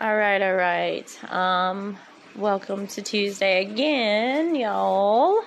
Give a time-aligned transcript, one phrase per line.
[0.00, 1.32] All right, all right.
[1.32, 1.96] Um,
[2.34, 5.40] welcome to Tuesday again, y'all.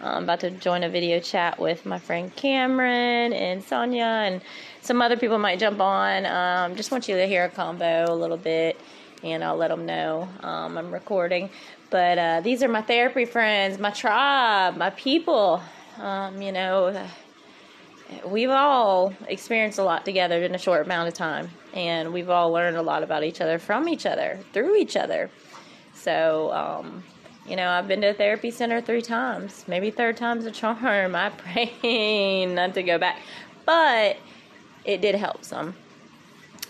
[0.00, 4.40] I'm about to join a video chat with my friend Cameron and Sonia, and
[4.82, 6.26] some other people might jump on.
[6.26, 8.80] Um, just want you to hear a combo a little bit,
[9.24, 11.50] and I'll let them know um, I'm recording.
[11.90, 15.60] But uh, these are my therapy friends, my tribe, my people.
[15.98, 17.04] Um, you know,
[18.26, 22.50] we've all experienced a lot together in a short amount of time and we've all
[22.50, 25.30] learned a lot about each other from each other through each other.
[25.94, 27.04] So um,
[27.46, 31.14] you know i've been to a therapy center three times maybe third time's a charm.
[31.14, 33.20] I pray not to go back.
[33.64, 34.16] But
[34.84, 35.74] it did help some.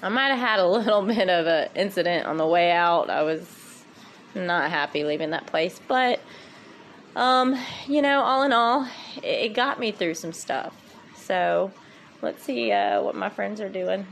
[0.03, 3.11] I might have had a little bit of an incident on the way out.
[3.11, 3.85] I was
[4.35, 6.21] not happy leaving that place but
[7.15, 8.87] um, you know all in all
[9.23, 10.75] it got me through some stuff
[11.27, 11.73] so
[12.23, 14.07] let's see uh, what my friends are doing.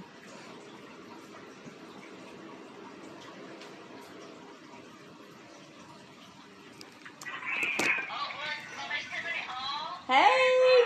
[10.06, 10.84] Hey!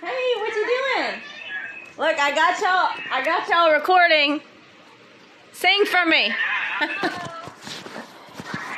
[0.00, 1.20] Hey, what you doing?
[1.98, 2.90] Look, I got y'all.
[3.10, 4.40] I got y'all recording.
[5.52, 6.28] Sing for me.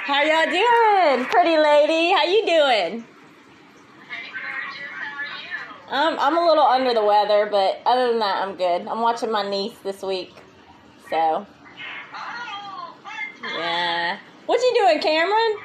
[0.05, 2.12] How y'all doing, pretty lady?
[2.12, 3.11] How you doing?
[5.93, 8.89] Um, I'm a little under the weather, but other than that, I'm good.
[8.89, 10.33] I'm watching my niece this week,
[11.11, 11.47] so
[13.59, 14.17] yeah.
[14.47, 15.59] What you doing, Cameron?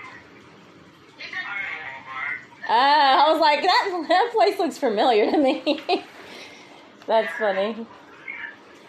[2.68, 5.82] Uh, I was like, that that place looks familiar to me.
[7.08, 7.88] That's funny.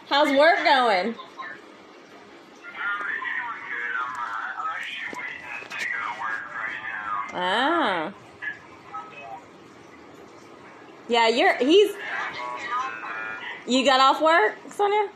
[0.09, 1.15] How's work going?
[7.33, 8.13] Ah.
[11.09, 11.93] Yeah, you're he's
[13.67, 15.11] You got off work, Sonia?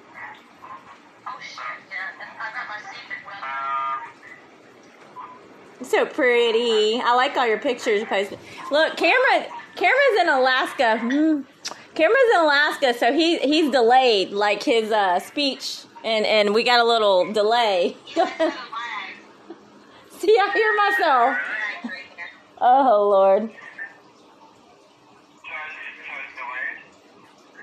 [5.82, 7.00] So pretty.
[7.02, 8.38] I like all your pictures you posted.
[8.70, 10.98] Look, camera camera's in Alaska.
[10.98, 11.42] Hmm.
[11.94, 16.81] Cameron's in Alaska, so he he's delayed, like his uh, speech, and and we got
[16.81, 17.97] a little delay.
[20.19, 21.36] See, I hear myself.
[22.58, 23.50] Oh Lord.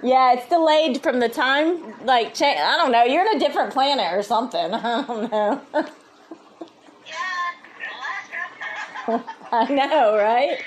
[0.02, 3.74] Yeah, it's delayed from the time, like, cha- I don't know, you're in a different
[3.74, 4.74] planet or something.
[4.74, 5.62] I don't know.
[9.52, 10.60] I know, right?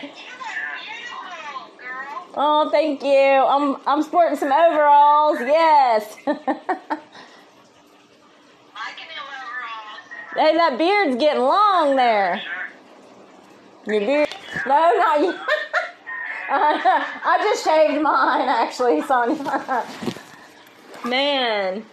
[2.35, 3.11] Oh, thank you.
[3.13, 5.39] I'm I'm sporting some overalls.
[5.41, 6.17] Yes.
[6.25, 6.35] hey,
[10.35, 12.43] that beard's getting long there.
[13.87, 14.29] Your beard?
[14.67, 15.35] No, not you.
[16.51, 19.87] I just shaved mine, actually, Sonia.
[21.05, 21.85] Man.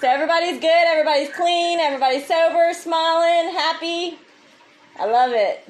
[0.00, 4.18] So everybody's good, everybody's clean, everybody's sober, smiling, happy.
[4.98, 5.68] I love it.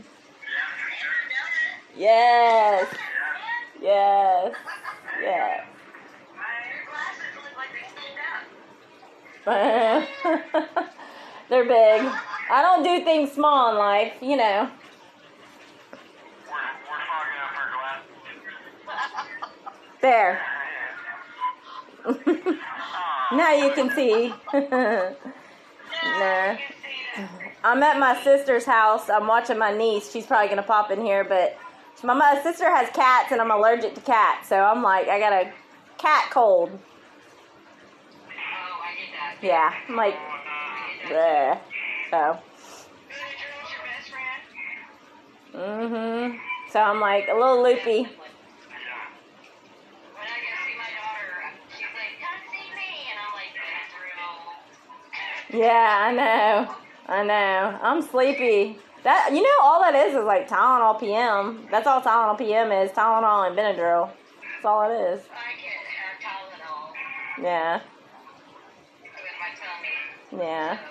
[1.97, 2.95] Yes.
[3.81, 4.55] Yes.
[5.23, 5.65] Yes.
[11.49, 12.13] They're big.
[12.51, 14.69] I don't do things small in life, you know.
[20.01, 20.41] There.
[23.33, 24.33] now you can see.
[24.53, 26.57] nah.
[27.65, 29.11] I'm at my sister's house.
[29.11, 30.13] I'm watching my niece.
[30.13, 31.57] She's probably gonna pop in here, but
[32.05, 35.33] my, my sister has cats, and I'm allergic to cats, so I'm like, I got
[35.33, 35.53] a
[35.99, 36.79] cat cold.
[39.43, 40.15] Yeah, I'm like,
[41.09, 41.59] bleh.
[42.11, 42.39] so.
[45.55, 46.39] Mhm.
[46.71, 48.09] So I'm like a little loopy.
[55.59, 56.75] Yeah, I know.
[57.09, 57.79] I know.
[57.83, 58.79] I'm sleepy.
[59.03, 61.67] That you know, all that is is like Tylenol PM.
[61.69, 62.93] That's all Tylenol PM is.
[62.93, 64.09] Tylenol and Benadryl.
[64.55, 65.21] That's all it is.
[65.33, 67.43] I can have Tylenol.
[67.43, 67.81] Yeah.
[69.03, 70.45] With my tummy.
[70.45, 70.77] Yeah.
[70.77, 70.85] So,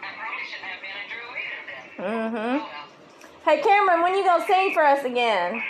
[0.00, 2.32] I probably shouldn't have Benadryl either then.
[2.32, 2.60] Mhm.
[2.60, 3.54] Oh well.
[3.56, 5.62] Hey Cameron, when you gonna sing for us again?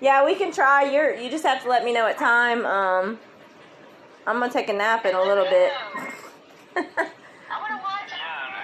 [0.00, 0.84] Yeah, we can try.
[0.84, 2.64] You're you just have to let me know what time.
[2.64, 3.18] Um,
[4.26, 5.72] I'm gonna take a nap in a little bit.
[6.76, 8.12] I want to watch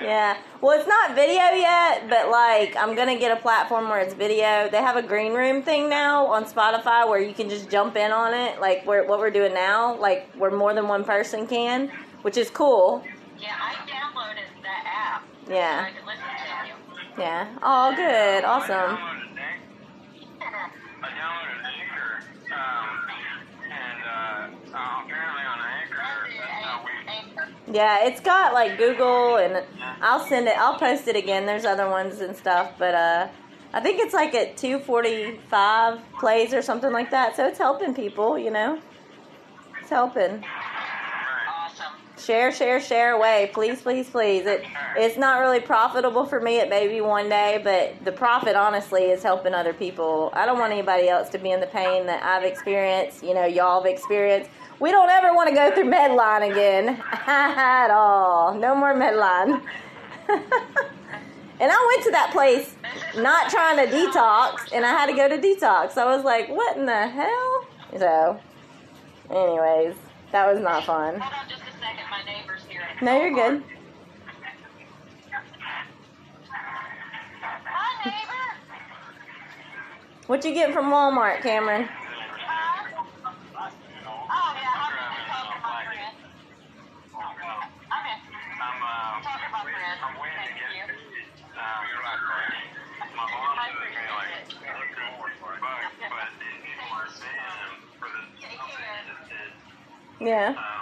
[0.00, 0.04] it.
[0.04, 0.36] yeah.
[0.60, 4.68] Well, it's not video yet, but like I'm gonna get a platform where it's video.
[4.70, 8.12] They have a green room thing now on Spotify where you can just jump in
[8.12, 11.90] on it, like where what we're doing now, like where more than one person can,
[12.22, 13.02] which is cool.
[13.40, 15.24] Yeah, I downloaded that app.
[15.48, 15.86] Yeah.
[15.88, 17.22] I can listen to you.
[17.24, 17.48] Yeah.
[17.62, 18.44] Oh, good.
[18.44, 19.13] Awesome.
[27.74, 29.64] Yeah, it's got like Google and
[30.00, 30.56] I'll send it.
[30.56, 31.44] I'll post it again.
[31.44, 33.26] There's other ones and stuff, but uh,
[33.72, 37.34] I think it's like at 245 plays or something like that.
[37.34, 38.80] So it's helping people, you know.
[39.80, 40.44] It's helping.
[42.16, 44.46] Share, share, share away, please, please, please.
[44.46, 44.64] It
[44.96, 49.22] it's not really profitable for me at Baby One Day, but the profit honestly is
[49.22, 50.30] helping other people.
[50.32, 53.24] I don't want anybody else to be in the pain that I've experienced.
[53.24, 54.48] You know, y'all have experienced.
[54.78, 56.88] We don't ever want to go through Medline again
[57.26, 58.54] at all.
[58.54, 59.60] No more Medline.
[60.28, 60.40] and
[61.72, 62.74] I went to that place
[63.16, 65.98] not trying to detox, and I had to go to detox.
[65.98, 67.66] I was like, what in the hell?
[67.98, 68.40] So,
[69.30, 69.94] anyways,
[70.32, 71.20] that was not fun.
[71.20, 72.04] Hold on just a second.
[72.10, 72.86] My neighbor's here.
[73.04, 73.62] No, you're good.
[77.66, 78.12] Hi.
[80.26, 81.86] What you get from Walmart, Cameron?
[100.20, 100.73] Yeah.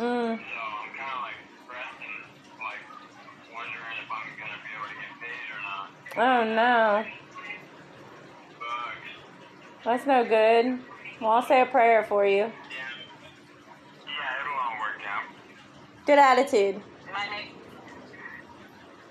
[0.00, 1.36] I'm kind of like
[1.66, 2.24] stressed and
[2.64, 2.80] like
[3.52, 5.92] wondering if I'm gonna be able to get paid or not.
[6.16, 7.04] Oh no.
[8.58, 9.12] Bugs.
[9.84, 10.80] That's no good.
[11.20, 12.36] Well, I'll say a prayer for you.
[12.36, 12.48] Yeah.
[14.06, 15.24] Yeah, it'll all work out.
[16.06, 16.82] Good attitude.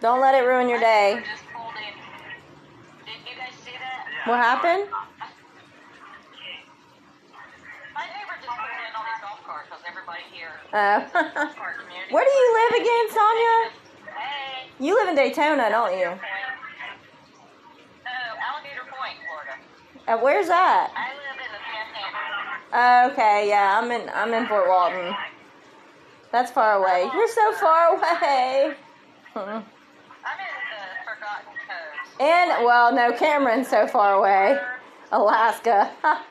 [0.02, 1.22] Don't let it ruin your day.
[4.26, 4.88] What happened?
[10.70, 12.14] Community.
[12.14, 13.72] Where do you live again, Sonia?
[14.80, 16.06] You live in Daytona, don't you?
[16.06, 16.16] No,
[18.40, 19.56] Alligator Point, Florida.
[20.08, 20.92] Uh, where's that?
[20.96, 21.60] I live in the
[22.72, 23.12] Panhandle.
[23.12, 25.14] Okay, yeah, I'm in I'm in Fort Walton.
[26.32, 27.10] That's far away.
[27.14, 28.76] You're so far away.
[32.20, 34.60] And well, no, Cameron's so far away.
[35.12, 35.90] Alaska.
[36.02, 36.22] but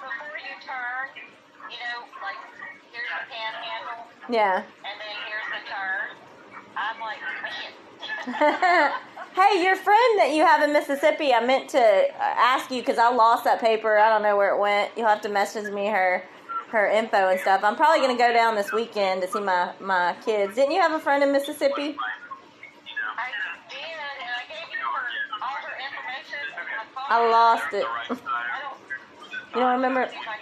[0.00, 1.08] before you turn,
[1.70, 2.40] you know, like
[2.90, 4.56] here's the Panhandle, yeah.
[4.56, 4.64] and
[4.98, 6.16] then here's the turn.
[6.76, 8.92] I'm like, man.
[9.34, 12.98] hey, your friend that you have in Mississippi, I meant to uh, ask you because
[12.98, 13.98] I lost that paper.
[13.98, 14.90] I don't know where it went.
[14.96, 16.24] You'll have to message me her
[16.70, 17.62] her info and stuff.
[17.62, 20.54] I'm probably gonna go down this weekend to see my my kids.
[20.54, 21.96] Didn't you have a friend in Mississippi?
[27.08, 27.30] I, called I her.
[27.30, 28.18] lost it.
[29.54, 30.08] You don't remember?
[30.10, 30.36] see if I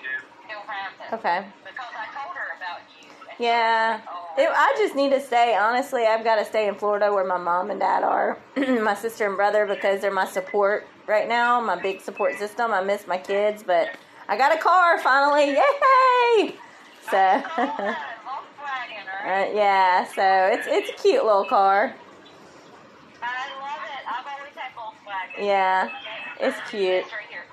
[0.47, 1.15] still have it.
[1.17, 1.47] Okay.
[1.65, 3.09] Because I told her about you.
[3.29, 4.01] and she Yeah.
[4.39, 5.55] It, I just need to stay.
[5.55, 9.27] Honestly, I've got to stay in Florida where my mom and dad are, my sister
[9.27, 12.73] and brother, because they're my support right now, my big support system.
[12.73, 13.91] I miss my kids, but
[14.29, 15.51] I got a car finally.
[15.51, 16.55] Yay!
[17.11, 17.95] So, uh,
[19.53, 20.07] yeah.
[20.07, 20.23] So
[20.55, 21.95] it's it's a cute little car.
[23.23, 23.27] I
[23.61, 24.07] love it.
[24.09, 25.45] I've always had Volkswagen.
[25.47, 25.91] Yeah,
[26.43, 26.83] it's cute.
[27.05, 27.45] It's right here.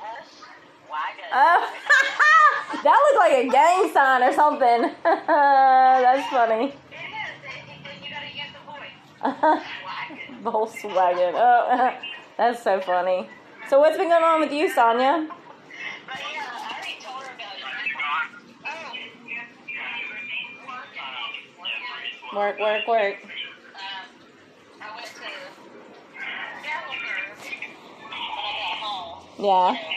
[0.00, 1.28] Volkswagen.
[1.32, 1.72] Oh,
[2.84, 4.90] that looks like a gang sign or something.
[5.04, 6.66] That's funny.
[6.66, 6.72] It is.
[6.72, 8.96] It- You gotta use the voice.
[10.42, 11.32] Volkswagen.
[11.32, 11.32] Volkswagen.
[11.34, 11.94] Oh,
[12.36, 13.28] that's so funny.
[13.70, 15.26] So what's been going on with you, Sonia?
[16.06, 17.62] But yeah, I already told her about it.
[22.32, 22.36] Oh.
[22.36, 23.16] Work, work, work.
[23.24, 23.30] Um,
[24.82, 25.12] I went to
[26.62, 27.16] Gallagher
[28.02, 28.18] when I
[28.82, 29.93] got Yeah.